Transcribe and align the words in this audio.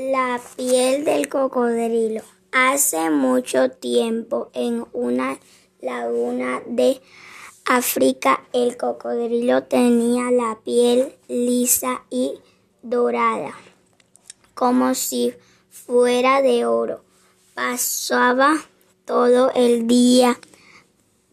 La 0.00 0.40
piel 0.54 1.04
del 1.04 1.28
cocodrilo. 1.28 2.22
Hace 2.52 3.10
mucho 3.10 3.68
tiempo, 3.68 4.48
en 4.54 4.86
una 4.92 5.40
laguna 5.80 6.62
de 6.66 7.00
África, 7.64 8.44
el 8.52 8.76
cocodrilo 8.76 9.64
tenía 9.64 10.30
la 10.30 10.56
piel 10.62 11.16
lisa 11.26 12.04
y 12.10 12.34
dorada, 12.80 13.56
como 14.54 14.94
si 14.94 15.34
fuera 15.68 16.42
de 16.42 16.64
oro. 16.64 17.02
Pasaba 17.54 18.54
todo 19.04 19.50
el 19.52 19.88
día 19.88 20.38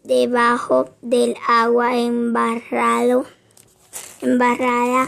debajo 0.01 0.89
del 1.03 1.35
agua 1.47 1.99
embarrado, 1.99 3.27
embarrada 4.23 5.07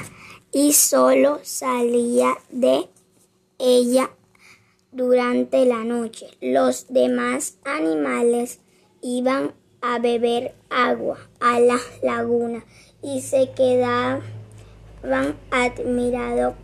y 0.52 0.74
solo 0.74 1.39
salía 1.42 2.38
de 2.52 2.88
ella 3.60 4.12
durante 4.92 5.65
la 5.65 5.84
noche. 5.84 6.28
Los 6.42 6.88
demás 6.89 7.57
animales 7.64 8.60
iban 9.02 9.54
a 9.82 10.00
beber 10.00 10.56
agua 10.70 11.20
a 11.39 11.60
la 11.60 11.79
laguna 12.01 12.65
y 13.01 13.21
se 13.21 13.51
quedaban 13.51 14.24
admirados 15.51 16.56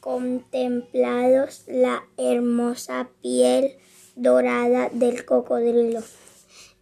contemplados 0.00 1.64
la 1.66 2.04
hermosa 2.16 3.10
piel 3.20 3.76
dorada 4.16 4.88
del 4.92 5.24
cocodrilo. 5.24 6.00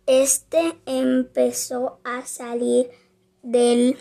Este 0.06 0.78
empezó 0.86 1.98
a 2.04 2.24
salir 2.24 2.88
del 3.42 3.98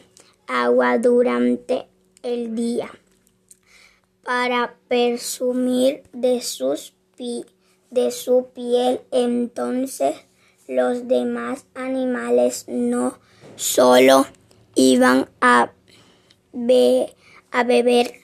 agua 0.48 0.98
durante 1.00 1.88
el 2.24 2.56
día 2.56 2.90
para 4.28 4.76
presumir 4.90 6.04
de, 6.12 6.42
sus 6.42 6.94
de 7.18 8.12
su 8.12 8.50
piel. 8.54 9.00
Entonces 9.10 10.18
los 10.68 11.08
demás 11.08 11.66
animales 11.76 12.66
no 12.68 13.20
solo 13.56 14.26
iban 14.76 15.30
a, 15.40 15.72
a 17.52 17.64
beber 17.64 18.16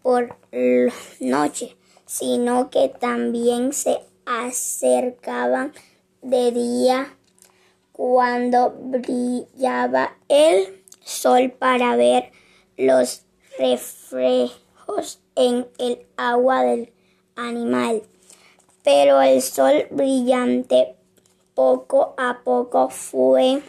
por 0.00 0.38
la 0.50 0.94
noche, 1.20 1.76
sino 2.06 2.70
que 2.70 2.88
también 2.88 3.74
se 3.74 4.00
acercaban 4.24 5.74
de 6.22 6.50
día 6.52 7.14
cuando 7.92 8.70
brillaba 8.70 10.16
el 10.30 10.82
sol 11.04 11.52
para 11.58 11.94
ver 11.96 12.32
los 12.78 13.26
reflejos 13.58 15.21
en 15.36 15.68
el 15.78 16.06
agua 16.16 16.62
del 16.62 16.92
animal. 17.36 18.02
Pero 18.82 19.22
el 19.22 19.42
sol 19.42 19.86
brillante 19.90 20.96
poco 21.54 22.14
a 22.16 22.40
poco 22.44 22.88
fue 22.88 23.62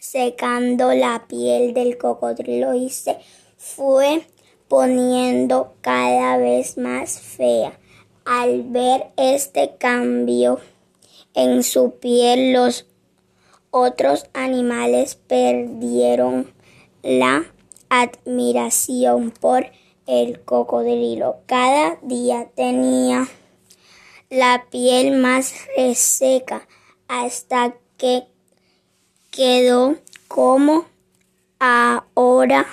secando 0.00 0.92
la 0.92 1.26
piel 1.28 1.74
del 1.74 1.96
cocodrilo 1.96 2.74
y 2.74 2.90
se 2.90 3.18
fue 3.56 4.26
poniendo 4.68 5.74
cada 5.80 6.38
vez 6.38 6.76
más 6.76 7.20
fea. 7.20 7.78
Al 8.24 8.62
ver 8.64 9.08
este 9.16 9.76
cambio 9.78 10.60
en 11.34 11.62
su 11.62 11.98
piel, 11.98 12.52
los 12.52 12.86
otros 13.70 14.26
animales 14.32 15.14
perdieron 15.14 16.52
la 17.02 17.44
admiración 17.88 19.30
por 19.30 19.66
el 20.06 20.40
cocodrilo. 20.40 21.36
Cada 21.46 21.98
día 22.02 22.48
tenía 22.54 23.28
la 24.30 24.66
piel 24.70 25.12
más 25.12 25.54
reseca 25.76 26.66
hasta 27.08 27.74
que 27.96 28.24
quedó 29.30 29.96
como 30.28 30.86
ahora 31.58 32.66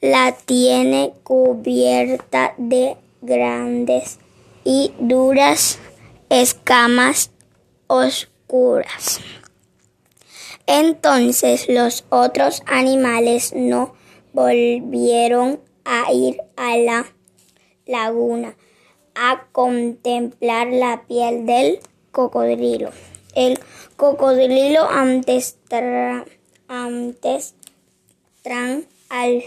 la 0.00 0.32
tiene 0.32 1.14
cubierta 1.22 2.54
de 2.58 2.96
grandes 3.22 4.18
y 4.64 4.92
duras 4.98 5.78
escamas 6.28 7.30
oscuras. 7.86 9.20
Entonces 10.66 11.66
los 11.68 12.04
otros 12.10 12.62
animales 12.66 13.52
no 13.54 13.94
volvieron 14.32 15.60
a 15.86 16.12
ir 16.12 16.42
a 16.56 16.76
la 16.76 17.06
laguna 17.86 18.56
a 19.14 19.46
contemplar 19.52 20.66
la 20.66 21.04
piel 21.06 21.46
del 21.46 21.80
cocodrilo. 22.10 22.90
El 23.34 23.58
cocodrilo 23.96 24.82
antes, 24.90 25.56
antes 26.68 27.54
tran 28.42 28.86
al 29.08 29.42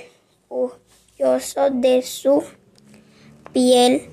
de 1.72 2.02
su 2.02 2.44
piel 3.52 4.08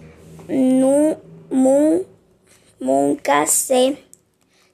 nunca 2.78 3.46
se 3.46 3.98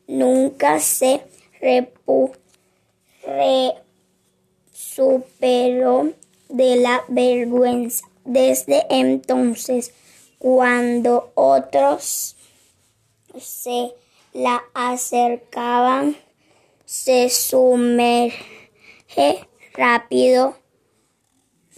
nunca 0.07 0.81
se 0.81 1.21
repu, 1.61 2.33
re, 3.25 3.75
superó 4.73 6.13
de 6.53 6.77
la 6.77 7.05
vergüenza. 7.09 8.07
Desde 8.25 8.87
entonces, 8.89 9.93
cuando 10.39 11.33
otros 11.35 12.37
se 13.39 13.93
la 14.33 14.63
acercaban, 14.75 16.17
se 16.85 17.29
sumerge 17.31 18.37
rápido, 19.75 20.57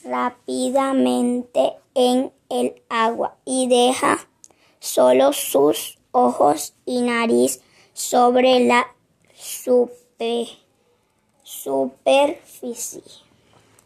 rápidamente 0.04 1.74
en 1.94 2.32
el 2.50 2.82
agua 2.88 3.36
y 3.44 3.68
deja 3.68 4.28
solo 4.80 5.32
sus 5.32 5.98
ojos 6.10 6.74
y 6.84 7.00
nariz 7.00 7.60
sobre 7.92 8.60
la 8.60 8.86
superficie. 11.42 13.02